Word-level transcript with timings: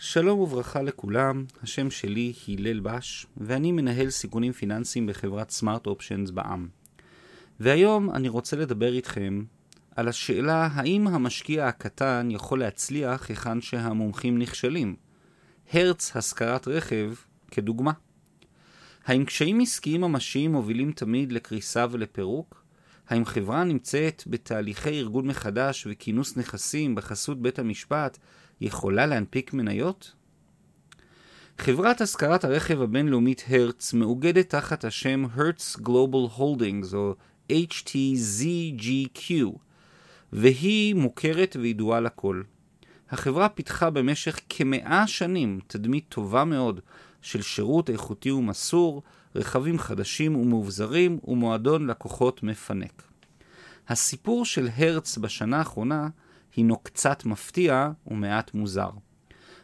שלום 0.00 0.38
וברכה 0.38 0.82
לכולם, 0.82 1.44
השם 1.62 1.90
שלי 1.90 2.32
הלל 2.48 2.80
בש, 2.80 3.26
ואני 3.36 3.72
מנהל 3.72 4.10
סיכונים 4.10 4.52
פיננסיים 4.52 5.06
בחברת 5.06 5.50
סמארט 5.50 5.86
אופשנס 5.86 6.30
בע"מ. 6.30 6.68
והיום 7.60 8.10
אני 8.10 8.28
רוצה 8.28 8.56
לדבר 8.56 8.92
איתכם 8.92 9.44
על 9.96 10.08
השאלה 10.08 10.68
האם 10.72 11.06
המשקיע 11.06 11.66
הקטן 11.66 12.28
יכול 12.30 12.60
להצליח 12.60 13.28
היכן 13.28 13.60
שהמומחים 13.60 14.38
נכשלים. 14.38 14.96
הרץ 15.72 16.16
השכרת 16.16 16.68
רכב 16.68 17.14
כדוגמה. 17.50 17.92
האם 19.04 19.24
קשיים 19.24 19.60
עסקיים 19.60 20.00
ממשיים 20.00 20.52
מובילים 20.52 20.92
תמיד 20.92 21.32
לקריסה 21.32 21.86
ולפירוק? 21.90 22.64
האם 23.08 23.24
חברה 23.24 23.64
נמצאת 23.64 24.22
בתהליכי 24.26 24.90
ארגון 24.90 25.26
מחדש 25.26 25.86
וכינוס 25.90 26.36
נכסים 26.36 26.94
בחסות 26.94 27.42
בית 27.42 27.58
המשפט 27.58 28.18
יכולה 28.60 29.06
להנפיק 29.06 29.52
מניות? 29.52 30.14
חברת 31.58 32.00
השכרת 32.00 32.44
הרכב 32.44 32.82
הבינלאומית 32.82 33.44
הרץ 33.48 33.94
מאוגדת 33.94 34.50
תחת 34.50 34.84
השם 34.84 35.24
Hertz 35.36 35.80
Global 35.80 36.38
Holdings 36.38 36.94
או 36.94 37.14
HTZGQ 37.52 39.30
והיא 40.32 40.94
מוכרת 40.94 41.56
וידועה 41.60 42.00
לכל. 42.00 42.42
החברה 43.10 43.48
פיתחה 43.48 43.90
במשך 43.90 44.40
כמאה 44.48 45.06
שנים 45.06 45.60
תדמית 45.66 46.04
טובה 46.08 46.44
מאוד 46.44 46.80
של 47.22 47.42
שירות 47.42 47.90
איכותי 47.90 48.30
ומסור, 48.30 49.02
רכבים 49.36 49.78
חדשים 49.78 50.36
ומאובזרים 50.36 51.18
ומועדון 51.24 51.86
לקוחות 51.86 52.42
מפנק. 52.42 53.02
הסיפור 53.88 54.44
של 54.44 54.68
הרץ 54.76 55.18
בשנה 55.18 55.58
האחרונה 55.58 56.08
הינו 56.58 56.78
קצת 56.78 57.24
מפתיע 57.24 57.90
ומעט 58.06 58.54
מוזר. 58.54 58.90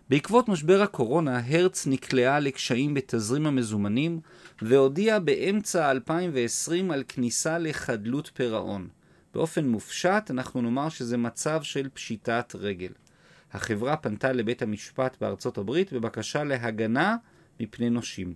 בעקבות 0.08 0.48
משבר 0.48 0.82
הקורונה, 0.82 1.40
הרץ 1.46 1.86
נקלעה 1.86 2.40
לקשיים 2.40 2.94
בתזרים 2.94 3.46
המזומנים 3.46 4.20
והודיעה 4.62 5.20
באמצע 5.20 5.90
2020 5.90 6.90
על 6.90 7.04
כניסה 7.08 7.58
לחדלות 7.58 8.30
פירעון. 8.34 8.88
באופן 9.34 9.68
מופשט 9.68 10.30
אנחנו 10.30 10.62
נאמר 10.62 10.88
שזה 10.88 11.16
מצב 11.16 11.62
של 11.62 11.88
פשיטת 11.94 12.52
רגל. 12.58 12.92
החברה 13.52 13.96
פנתה 13.96 14.32
לבית 14.32 14.62
המשפט 14.62 15.16
בארצות 15.20 15.58
הברית 15.58 15.92
בבקשה 15.92 16.44
להגנה 16.44 17.16
מפני 17.60 17.90
נושים. 17.90 18.34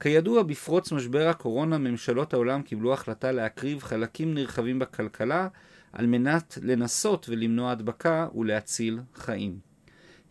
כידוע, 0.00 0.42
בפרוץ 0.42 0.92
משבר 0.92 1.28
הקורונה, 1.28 1.78
ממשלות 1.78 2.34
העולם 2.34 2.62
קיבלו 2.62 2.92
החלטה 2.92 3.32
להקריב 3.32 3.82
חלקים 3.82 4.34
נרחבים 4.34 4.78
בכלכלה 4.78 5.48
על 5.92 6.06
מנת 6.06 6.58
לנסות 6.62 7.28
ולמנוע 7.28 7.70
הדבקה 7.70 8.28
ולהציל 8.34 9.00
חיים. 9.14 9.58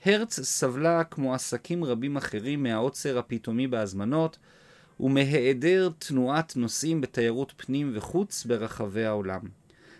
הרץ 0.05 0.39
סבלה, 0.39 1.03
כמו 1.03 1.33
עסקים 1.33 1.83
רבים 1.83 2.17
אחרים, 2.17 2.63
מהעוצר 2.63 3.17
הפתאומי 3.17 3.67
בהזמנות 3.67 4.37
ומהיעדר 4.99 5.89
תנועת 5.99 6.55
נוסעים 6.55 7.01
בתיירות 7.01 7.53
פנים 7.57 7.91
וחוץ 7.95 8.45
ברחבי 8.45 9.05
העולם. 9.05 9.41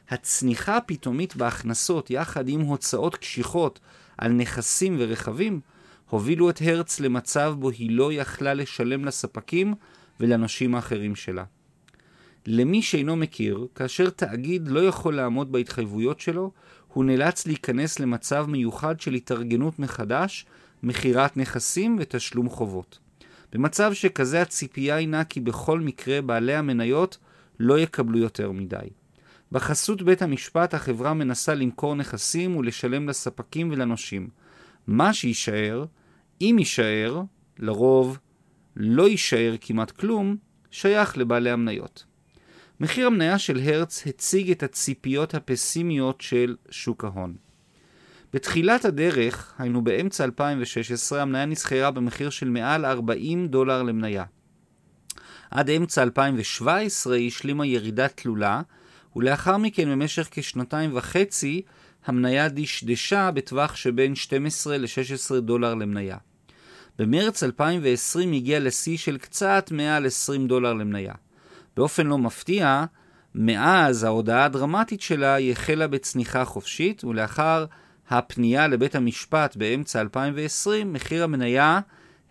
הצניחה 0.09 0.77
הפתאומית 0.77 1.35
בהכנסות 1.35 2.09
יחד 2.09 2.49
עם 2.49 2.61
הוצאות 2.61 3.15
קשיחות 3.15 3.79
על 4.17 4.31
נכסים 4.31 4.95
ורכבים 4.99 5.59
הובילו 6.09 6.49
את 6.49 6.61
הרץ 6.61 6.99
למצב 6.99 7.55
בו 7.59 7.69
היא 7.69 7.91
לא 7.91 8.13
יכלה 8.13 8.53
לשלם 8.53 9.05
לספקים 9.05 9.73
ולנושים 10.19 10.75
האחרים 10.75 11.15
שלה. 11.15 11.43
למי 12.49 12.81
שאינו 12.81 13.15
מכיר, 13.15 13.67
כאשר 13.75 14.09
תאגיד 14.09 14.67
לא 14.67 14.79
יכול 14.79 15.15
לעמוד 15.15 15.51
בהתחייבויות 15.51 16.19
שלו, 16.19 16.51
הוא 16.93 17.05
נאלץ 17.05 17.47
להיכנס 17.47 17.99
למצב 17.99 18.45
מיוחד 18.49 18.99
של 18.99 19.13
התארגנות 19.13 19.79
מחדש, 19.79 20.45
מכירת 20.83 21.37
נכסים 21.37 21.95
ותשלום 21.99 22.49
חובות. 22.49 22.99
במצב 23.51 23.93
שכזה 23.93 24.41
הציפייה 24.41 24.95
הינה 24.95 25.23
כי 25.23 25.39
בכל 25.39 25.79
מקרה 25.79 26.21
בעלי 26.21 26.55
המניות 26.55 27.17
לא 27.59 27.79
יקבלו 27.79 28.17
יותר 28.17 28.51
מדי. 28.51 28.89
בחסות 29.51 30.01
בית 30.01 30.21
המשפט 30.21 30.73
החברה 30.73 31.13
מנסה 31.13 31.53
למכור 31.53 31.95
נכסים 31.95 32.55
ולשלם 32.55 33.09
לספקים 33.09 33.71
ולנושים. 33.71 34.29
מה 34.87 35.13
שיישאר, 35.13 35.85
אם 36.41 36.55
יישאר, 36.59 37.21
לרוב 37.59 38.19
לא 38.75 39.07
יישאר 39.07 39.55
כמעט 39.61 39.91
כלום, 39.91 40.35
שייך 40.71 41.17
לבעלי 41.17 41.49
המניות. 41.49 42.05
מחיר 42.79 43.07
המניה 43.07 43.39
של 43.39 43.59
הרץ 43.59 44.07
הציג 44.07 44.51
את 44.51 44.63
הציפיות 44.63 45.33
הפסימיות 45.33 46.21
של 46.21 46.55
שוק 46.69 47.03
ההון. 47.03 47.35
בתחילת 48.33 48.85
הדרך, 48.85 49.53
היינו 49.57 49.83
באמצע 49.83 50.23
2016, 50.23 51.21
המניה 51.21 51.45
נסחרה 51.45 51.91
במחיר 51.91 52.29
של 52.29 52.49
מעל 52.49 52.85
40 52.85 53.47
דולר 53.47 53.83
למניה. 53.83 54.23
עד 55.51 55.69
אמצע 55.69 56.03
2017 56.03 57.15
היא 57.15 57.27
השלימה 57.27 57.65
ירידה 57.65 58.07
תלולה, 58.07 58.61
ולאחר 59.15 59.57
מכן 59.57 59.89
במשך 59.89 60.27
כשנתיים 60.31 60.89
וחצי 60.93 61.61
המניה 62.05 62.49
דשדשה 62.49 63.31
בטווח 63.31 63.75
שבין 63.75 64.15
12 64.15 64.77
ל-16 64.77 65.39
דולר 65.39 65.75
למניה. 65.75 66.17
במרץ 66.99 67.43
2020 67.43 68.33
הגיע 68.33 68.59
לשיא 68.59 68.97
של 68.97 69.17
קצת 69.17 69.69
מעל 69.71 70.05
20 70.05 70.47
דולר 70.47 70.73
למניה. 70.73 71.13
באופן 71.77 72.07
לא 72.07 72.17
מפתיע, 72.17 72.85
מאז 73.35 74.03
ההודעה 74.03 74.45
הדרמטית 74.45 75.01
שלה 75.01 75.33
היא 75.33 75.51
החלה 75.51 75.87
בצניחה 75.87 76.45
חופשית, 76.45 77.03
ולאחר 77.03 77.65
הפנייה 78.09 78.67
לבית 78.67 78.95
המשפט 78.95 79.55
באמצע 79.55 80.01
2020, 80.01 80.93
מחיר 80.93 81.23
המניה 81.23 81.79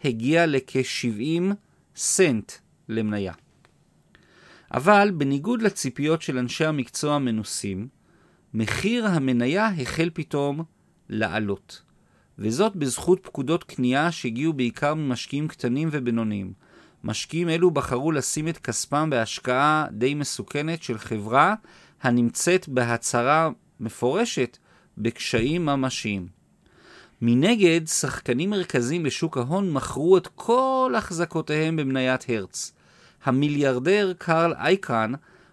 הגיע 0.04 0.46
לכ-70 0.46 1.54
סנט 1.96 2.52
למניה. 2.88 3.32
אבל 4.74 5.10
בניגוד 5.14 5.62
לציפיות 5.62 6.22
של 6.22 6.38
אנשי 6.38 6.64
המקצוע 6.64 7.14
המנוסים, 7.14 7.88
מחיר 8.54 9.06
המניה 9.06 9.68
החל 9.78 10.10
פתאום 10.14 10.64
לעלות. 11.08 11.82
וזאת 12.38 12.76
בזכות 12.76 13.20
פקודות 13.22 13.64
קנייה 13.64 14.12
שהגיעו 14.12 14.52
בעיקר 14.52 14.94
ממשקיעים 14.94 15.48
קטנים 15.48 15.88
ובינוניים. 15.92 16.65
משקיעים 17.06 17.48
אלו 17.48 17.70
בחרו 17.70 18.12
לשים 18.12 18.48
את 18.48 18.58
כספם 18.58 19.10
בהשקעה 19.10 19.86
די 19.90 20.14
מסוכנת 20.14 20.82
של 20.82 20.98
חברה 20.98 21.54
הנמצאת 22.02 22.68
בהצהרה 22.68 23.50
מפורשת 23.80 24.58
בקשיים 24.98 25.66
ממשיים. 25.66 26.26
מנגד, 27.22 27.80
שחקנים 27.86 28.50
מרכזיים 28.50 29.02
בשוק 29.02 29.36
ההון 29.36 29.72
מכרו 29.72 30.16
את 30.16 30.28
כל 30.34 30.94
החזקותיהם 30.96 31.76
במניית 31.76 32.24
הרץ. 32.28 32.72
המיליארדר 33.24 34.12
קרל 34.18 34.54
אייקן 34.54 35.12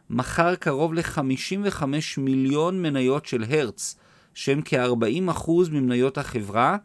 מכר 0.09 0.55
קרוב 0.55 0.93
ל-55 0.93 1.83
מיליון 2.17 2.81
מניות 2.81 3.25
של 3.25 3.43
הרץ, 3.49 3.95
שהם 4.33 4.61
כ-40% 4.65 5.51
ממניות 5.71 6.17
החברה, 6.17 6.77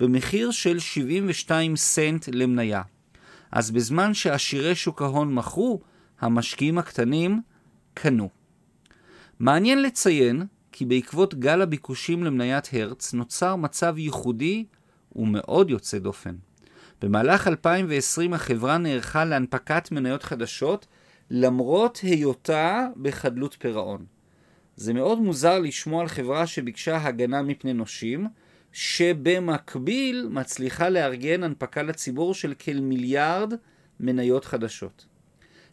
במחיר 0.00 0.50
של 0.50 0.78
72 0.78 1.76
סנט 1.76 2.28
למניה. 2.32 2.82
אז 3.54 3.70
בזמן 3.70 4.14
שעשירי 4.14 4.74
שוק 4.74 5.02
ההון 5.02 5.34
מכרו, 5.34 5.80
המשקיעים 6.20 6.78
הקטנים 6.78 7.42
קנו. 7.94 8.28
מעניין 9.38 9.82
לציין 9.82 10.46
כי 10.72 10.84
בעקבות 10.84 11.34
גל 11.34 11.62
הביקושים 11.62 12.24
למניית 12.24 12.68
הרץ 12.72 13.14
נוצר 13.14 13.56
מצב 13.56 13.94
ייחודי 13.98 14.64
ומאוד 15.16 15.70
יוצא 15.70 15.98
דופן. 15.98 16.34
במהלך 17.02 17.48
2020 17.48 18.34
החברה 18.34 18.78
נערכה 18.78 19.24
להנפקת 19.24 19.92
מניות 19.92 20.22
חדשות 20.22 20.86
למרות 21.30 21.98
היותה 22.02 22.86
בחדלות 23.02 23.56
פירעון. 23.58 24.04
זה 24.76 24.92
מאוד 24.92 25.20
מוזר 25.20 25.58
לשמוע 25.58 26.02
על 26.02 26.08
חברה 26.08 26.46
שביקשה 26.46 27.06
הגנה 27.06 27.42
מפני 27.42 27.72
נושים, 27.72 28.26
שבמקביל 28.74 30.28
מצליחה 30.30 30.88
לארגן 30.88 31.42
הנפקה 31.42 31.82
לציבור 31.82 32.34
של 32.34 32.54
כמיליארד 32.58 33.52
מניות 34.00 34.44
חדשות. 34.44 35.06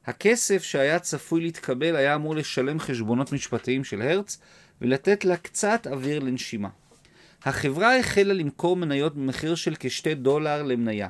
הכסף 0.06 0.64
שהיה 0.64 1.00
צפוי 1.00 1.42
להתקבל 1.42 1.96
היה 1.96 2.16
אמור 2.16 2.36
לשלם 2.36 2.80
חשבונות 2.80 3.32
משפטיים 3.32 3.84
של 3.84 4.02
הרץ 4.02 4.40
ולתת 4.82 5.26
לה 5.26 5.38
קצת 5.38 5.88
אוויר 5.92 6.20
לנשימה. 6.20 6.70
החברה 7.44 7.98
החלה 7.98 8.34
למכור 8.34 8.76
מניות 8.76 9.16
במחיר 9.16 9.56
של 9.56 9.74
כשתי 9.80 10.16
דולר 10.16 10.64
למניה, 10.64 11.10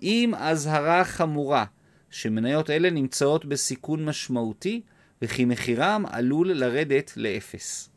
עם 0.00 0.34
אזהרה 0.34 1.04
חמורה 1.04 1.64
שמניות 2.10 2.70
אלה 2.70 2.90
נמצאות 2.90 3.44
בסיכון 3.44 4.04
משמעותי 4.04 4.80
וכי 5.22 5.44
מחירם 5.44 6.04
עלול 6.08 6.52
לרדת 6.52 7.12
לאפס. 7.16 7.90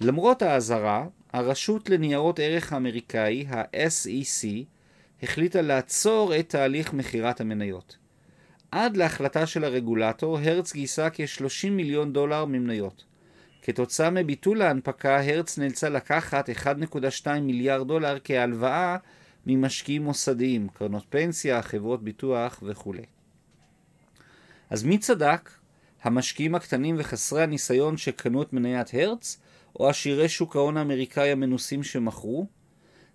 למרות 0.00 0.42
האזהרה, 0.42 1.06
הרשות 1.38 1.90
לניירות 1.90 2.38
ערך 2.38 2.72
האמריקאי, 2.72 3.46
ה-SEC, 3.48 4.46
החליטה 5.22 5.62
לעצור 5.62 6.36
את 6.38 6.48
תהליך 6.48 6.92
מכירת 6.92 7.40
המניות. 7.40 7.96
עד 8.70 8.96
להחלטה 8.96 9.46
של 9.46 9.64
הרגולטור, 9.64 10.38
הרץ 10.38 10.72
גייסה 10.72 11.10
כ-30 11.10 11.70
מיליון 11.70 12.12
דולר 12.12 12.44
ממניות. 12.44 13.04
כתוצאה 13.62 14.10
מביטול 14.10 14.62
ההנפקה, 14.62 15.20
הרץ 15.20 15.58
נאלצה 15.58 15.88
לקחת 15.88 16.50
1.2 16.50 17.30
מיליארד 17.40 17.88
דולר 17.88 18.18
כהלוואה 18.24 18.96
ממשקיעים 19.46 20.04
מוסדיים, 20.04 20.68
קרנות 20.74 21.04
פנסיה, 21.08 21.62
חברות 21.62 22.04
ביטוח 22.04 22.62
וכו'. 22.62 22.94
אז 24.70 24.84
מי 24.84 24.98
צדק? 24.98 25.50
המשקיעים 26.02 26.54
הקטנים 26.54 26.96
וחסרי 26.98 27.42
הניסיון 27.42 27.96
שקנו 27.96 28.42
את 28.42 28.52
מניית 28.52 28.94
הרץ, 28.94 29.40
או 29.78 29.88
עשירי 29.88 30.28
שוק 30.28 30.56
ההון 30.56 30.76
האמריקאי 30.76 31.30
המנוסים 31.30 31.82
שמכרו? 31.82 32.46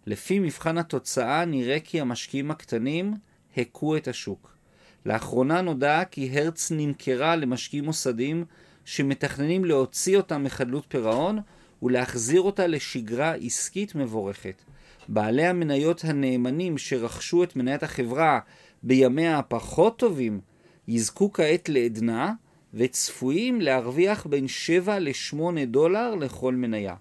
לפי 0.06 0.39
מבחן 0.39 0.77
התוצאה 0.77 1.45
נראה 1.45 1.80
כי 1.80 2.01
המשקיעים 2.01 2.51
הקטנים 2.51 3.13
הכו 3.57 3.98
את 3.98 4.07
השוק. 4.07 4.54
לאחרונה 5.06 5.62
נודע 5.62 6.04
כי 6.12 6.30
הרץ 6.33 6.71
נמכרה 6.75 7.36
למשקיעים 7.36 7.86
מוסדיים 7.86 8.45
שמתכננים 8.86 9.65
להוציא 9.65 10.18
אותה 10.18 10.38
מחדלות 10.38 10.86
פירעון 10.88 11.39
ולהחזיר 11.83 12.42
אותה 12.42 12.68
לשגרה 12.68 13.33
עסקית 13.33 13.95
מבורכת. 13.95 14.62
בעלי 15.07 15.45
המניות 15.45 16.04
הנאמנים 16.04 16.77
שרכשו 16.77 17.44
את 17.44 17.56
מניית 17.56 17.83
החברה 17.83 18.39
בימיה 18.83 19.39
הפחות 19.39 20.00
טובים 20.00 20.39
יזכו 20.88 21.33
כעת 21.33 21.69
לעדנה 21.69 22.33
וצפויים 22.73 23.61
להרוויח 23.61 24.25
בין 24.25 24.47
7 24.47 24.99
ל-8 24.99 25.65
דולר 25.67 26.15
לכל 26.15 26.55
מניה. 26.55 26.95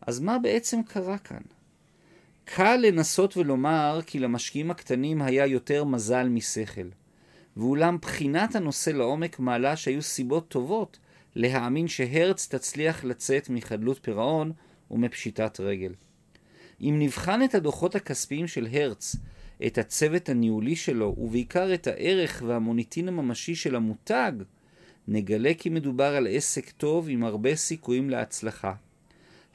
אז 0.00 0.20
מה 0.20 0.38
בעצם 0.38 0.82
קרה 0.82 1.18
כאן? 1.18 1.42
קל 2.44 2.76
לנסות 2.76 3.36
ולומר 3.36 4.00
כי 4.06 4.18
למשקיעים 4.18 4.70
הקטנים 4.70 5.22
היה 5.22 5.46
יותר 5.46 5.84
מזל 5.84 6.28
משכל. 6.28 6.88
ואולם 7.56 7.98
בחינת 8.02 8.54
הנושא 8.54 8.90
לעומק 8.90 9.38
מעלה 9.38 9.76
שהיו 9.76 10.02
סיבות 10.02 10.48
טובות 10.48 10.98
להאמין 11.34 11.88
שהרץ 11.88 12.48
תצליח 12.54 13.04
לצאת 13.04 13.50
מחדלות 13.50 13.98
פירעון 14.02 14.52
ומפשיטת 14.90 15.60
רגל. 15.60 15.92
אם 16.80 16.96
נבחן 16.98 17.44
את 17.44 17.54
הדוחות 17.54 17.94
הכספיים 17.94 18.46
של 18.46 18.68
הרץ, 18.72 19.16
את 19.66 19.78
הצוות 19.78 20.28
הניהולי 20.28 20.76
שלו, 20.76 21.14
ובעיקר 21.18 21.74
את 21.74 21.86
הערך 21.86 22.42
והמוניטין 22.46 23.08
הממשי 23.08 23.54
של 23.54 23.76
המותג, 23.76 24.32
נגלה 25.08 25.54
כי 25.58 25.68
מדובר 25.68 26.16
על 26.16 26.26
עסק 26.30 26.70
טוב 26.70 27.08
עם 27.08 27.24
הרבה 27.24 27.56
סיכויים 27.56 28.10
להצלחה. 28.10 28.72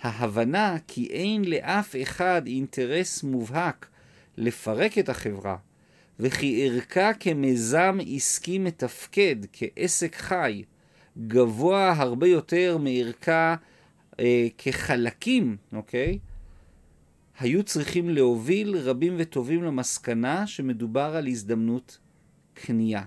ההבנה 0.01 0.77
כי 0.87 1.07
אין 1.07 1.45
לאף 1.45 1.95
אחד 2.01 2.41
אינטרס 2.47 3.23
מובהק 3.23 3.87
לפרק 4.37 4.97
את 4.97 5.09
החברה, 5.09 5.57
וכי 6.19 6.67
ערכה 6.67 7.13
כמיזם 7.13 7.97
עסקי 8.15 8.59
מתפקד, 8.59 9.35
כעסק 9.53 10.15
חי, 10.15 10.63
גבוה 11.27 11.93
הרבה 11.97 12.27
יותר 12.27 12.77
מערכה 12.77 13.55
אה, 14.19 14.47
כחלקים, 14.57 15.57
אוקיי? 15.73 16.19
היו 17.41 17.63
צריכים 17.63 18.09
להוביל 18.09 18.77
רבים 18.77 19.15
וטובים 19.17 19.63
למסקנה 19.63 20.47
שמדובר 20.47 21.15
על 21.15 21.27
הזדמנות 21.27 21.97
קנייה. 22.53 23.03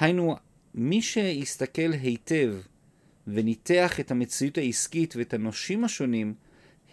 היינו, 0.00 0.36
מי 0.74 1.02
שהסתכל 1.02 1.92
היטב 1.92 2.54
וניתח 3.26 4.00
את 4.00 4.10
המציאות 4.10 4.58
העסקית 4.58 5.16
ואת 5.16 5.34
הנושים 5.34 5.84
השונים, 5.84 6.34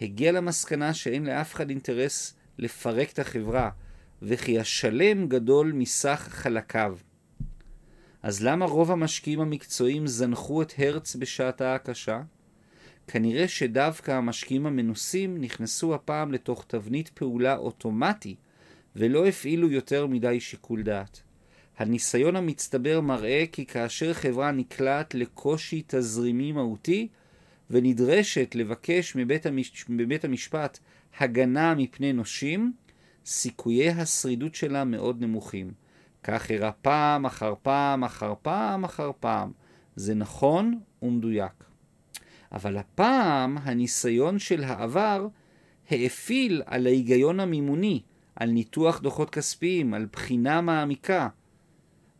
הגיע 0.00 0.32
למסקנה 0.32 0.94
שאין 0.94 1.24
לאף 1.24 1.54
אחד 1.54 1.70
אינטרס 1.70 2.34
לפרק 2.58 3.12
את 3.12 3.18
החברה, 3.18 3.70
וכי 4.22 4.58
השלם 4.58 5.28
גדול 5.28 5.72
מסך 5.72 6.28
חלקיו. 6.30 6.96
אז 8.22 8.42
למה 8.42 8.66
רוב 8.66 8.90
המשקיעים 8.90 9.40
המקצועיים 9.40 10.06
זנחו 10.06 10.62
את 10.62 10.72
הרץ 10.78 11.16
בשעתה 11.16 11.74
הקשה? 11.74 12.22
כנראה 13.08 13.48
שדווקא 13.48 14.10
המשקיעים 14.10 14.66
המנוסים 14.66 15.40
נכנסו 15.40 15.94
הפעם 15.94 16.32
לתוך 16.32 16.64
תבנית 16.68 17.08
פעולה 17.08 17.56
אוטומטי 17.56 18.34
ולא 18.96 19.26
הפעילו 19.26 19.70
יותר 19.70 20.06
מדי 20.06 20.40
שיקול 20.40 20.82
דעת. 20.82 21.22
הניסיון 21.78 22.36
המצטבר 22.36 23.00
מראה 23.00 23.44
כי 23.52 23.66
כאשר 23.66 24.12
חברה 24.12 24.50
נקלעת 24.50 25.14
לקושי 25.14 25.82
תזרימי 25.86 26.52
מהותי 26.52 27.08
ונדרשת 27.70 28.54
לבקש 28.54 29.16
מבית, 29.16 29.46
המש... 29.46 29.84
מבית 29.88 30.24
המשפט 30.24 30.78
הגנה 31.18 31.74
מפני 31.74 32.12
נושים, 32.12 32.72
סיכויי 33.26 33.90
השרידות 33.90 34.54
שלה 34.54 34.84
מאוד 34.84 35.20
נמוכים. 35.20 35.70
כך 36.22 36.50
אירע 36.50 36.70
פעם 36.82 37.26
אחר 37.26 37.54
פעם 37.62 38.04
אחר 38.04 38.34
פעם 38.42 38.84
אחר 38.84 39.10
פעם. 39.20 39.52
זה 39.96 40.14
נכון 40.14 40.78
ומדויק. 41.02 41.64
אבל 42.56 42.76
הפעם 42.76 43.58
הניסיון 43.62 44.38
של 44.38 44.64
העבר 44.64 45.28
האפיל 45.90 46.62
על 46.66 46.86
ההיגיון 46.86 47.40
המימוני, 47.40 48.02
על 48.36 48.50
ניתוח 48.50 49.00
דוחות 49.00 49.30
כספיים, 49.30 49.94
על 49.94 50.06
בחינה 50.12 50.60
מעמיקה, 50.60 51.28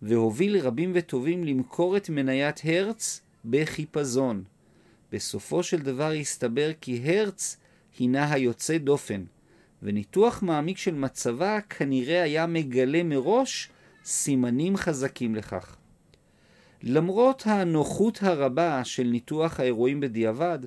והוביל 0.03 0.59
רבים 0.59 0.93
וטובים 0.95 1.45
למכור 1.45 1.97
את 1.97 2.09
מניית 2.11 2.61
הרץ 2.65 3.21
בחיפזון. 3.45 4.45
בסופו 5.13 5.63
של 5.63 5.79
דבר 5.79 6.11
הסתבר 6.11 6.71
כי 6.81 7.01
הרץ 7.05 7.57
הינה 7.99 8.33
היוצא 8.33 8.79
דופן, 8.79 9.25
וניתוח 9.83 10.43
מעמיק 10.43 10.79
של 10.79 10.95
מצבה 10.95 11.61
כנראה 11.61 12.23
היה 12.23 12.47
מגלה 12.47 13.03
מראש 13.03 13.69
סימנים 14.05 14.77
חזקים 14.77 15.35
לכך. 15.35 15.77
למרות 16.83 17.43
הנוחות 17.47 18.19
הרבה 18.23 18.85
של 18.85 19.03
ניתוח 19.03 19.61
האירועים 19.61 20.01
בדיעבד, 20.01 20.59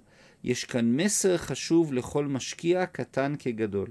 יש 0.44 0.66
כאן 0.66 0.96
מסר 0.96 1.38
חשוב 1.38 1.94
לכל 1.94 2.26
משקיע 2.26 2.86
קטן 2.86 3.34
כגדול. 3.40 3.88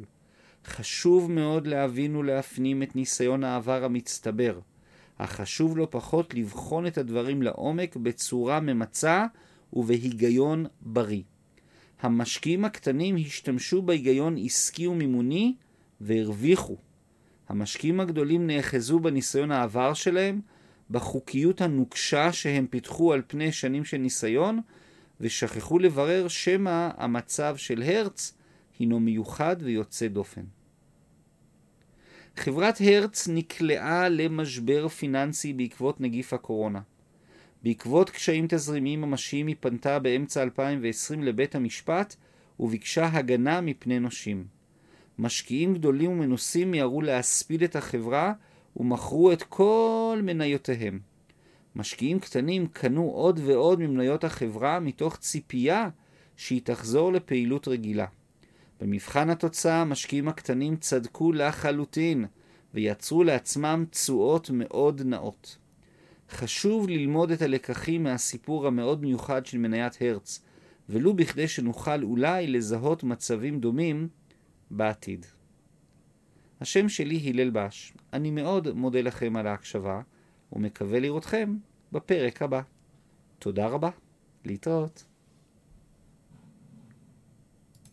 חשוב 0.64 1.30
מאוד 1.30 1.66
להבין 1.66 2.16
ולהפנים 2.16 2.82
את 2.82 2.96
ניסיון 2.96 3.44
העבר 3.44 3.84
המצטבר, 3.84 4.58
אך 5.18 5.32
חשוב 5.32 5.78
לא 5.78 5.86
פחות 5.90 6.34
לבחון 6.34 6.86
את 6.86 6.98
הדברים 6.98 7.42
לעומק 7.42 7.96
בצורה 7.96 8.60
ממצה 8.60 9.26
ובהיגיון 9.72 10.66
בריא. 10.80 11.22
המשקיעים 12.00 12.64
הקטנים 12.64 13.16
השתמשו 13.16 13.82
בהיגיון 13.82 14.36
עסקי 14.44 14.86
ומימוני 14.86 15.54
והרוויחו. 16.00 16.76
המשקיעים 17.48 18.00
הגדולים 18.00 18.46
נאחזו 18.46 19.00
בניסיון 19.00 19.50
העבר 19.50 19.94
שלהם, 19.94 20.40
בחוקיות 20.90 21.60
הנוקשה 21.60 22.32
שהם 22.32 22.66
פיתחו 22.66 23.12
על 23.12 23.22
פני 23.26 23.52
שנים 23.52 23.84
של 23.84 23.96
ניסיון, 23.96 24.60
ושכחו 25.20 25.78
לברר 25.78 26.28
שמא 26.28 26.90
המצב 26.96 27.56
של 27.56 27.82
הרץ 27.82 28.34
הינו 28.78 29.00
מיוחד 29.00 29.56
ויוצא 29.60 30.08
דופן. 30.08 30.42
חברת 32.36 32.80
הרץ 32.80 33.28
נקלעה 33.28 34.08
למשבר 34.08 34.88
פיננסי 34.88 35.52
בעקבות 35.52 36.00
נגיף 36.00 36.32
הקורונה. 36.32 36.80
בעקבות 37.62 38.10
קשיים 38.10 38.46
תזרימיים 38.48 39.00
ממשיים 39.00 39.46
היא 39.46 39.56
פנתה 39.60 39.98
באמצע 39.98 40.42
2020 40.42 41.22
לבית 41.22 41.54
המשפט 41.54 42.16
וביקשה 42.60 43.08
הגנה 43.12 43.60
מפני 43.60 43.98
נושים. 43.98 44.44
משקיעים 45.18 45.74
גדולים 45.74 46.10
ומנוסים 46.10 46.70
מיהרו 46.70 47.02
להספיד 47.02 47.62
את 47.62 47.76
החברה 47.76 48.32
ומכרו 48.78 49.32
את 49.32 49.42
כל 49.42 50.20
מניותיהם. 50.22 51.00
משקיעים 51.76 52.20
קטנים 52.20 52.66
קנו 52.66 53.10
עוד 53.10 53.40
ועוד 53.44 53.80
ממניות 53.80 54.24
החברה 54.24 54.80
מתוך 54.80 55.16
ציפייה 55.16 55.88
שהיא 56.36 56.60
תחזור 56.64 57.12
לפעילות 57.12 57.68
רגילה. 57.68 58.06
במבחן 58.80 59.30
התוצאה 59.30 59.80
המשקיעים 59.80 60.28
הקטנים 60.28 60.76
צדקו 60.76 61.32
לחלוטין 61.32 62.24
ויצרו 62.74 63.24
לעצמם 63.24 63.84
תשואות 63.90 64.50
מאוד 64.50 65.02
נאות. 65.04 65.58
חשוב 66.30 66.88
ללמוד 66.88 67.30
את 67.30 67.42
הלקחים 67.42 68.02
מהסיפור 68.02 68.66
המאוד 68.66 69.02
מיוחד 69.02 69.46
של 69.46 69.58
מניית 69.58 69.98
הרץ, 70.00 70.42
ולו 70.88 71.14
בכדי 71.14 71.48
שנוכל 71.48 72.02
אולי 72.02 72.46
לזהות 72.46 73.04
מצבים 73.04 73.60
דומים 73.60 74.08
בעתיד. 74.70 75.26
השם 76.60 76.88
שלי 76.88 77.30
הלל 77.30 77.50
בש. 77.50 77.92
אני 78.12 78.30
מאוד 78.30 78.72
מודה 78.72 79.00
לכם 79.00 79.36
על 79.36 79.46
ההקשבה, 79.46 80.00
ומקווה 80.52 81.00
לראותכם 81.00 81.56
בפרק 81.92 82.42
הבא. 82.42 82.60
תודה 83.38 83.66
רבה. 83.66 83.90
להתראות. 84.44 85.07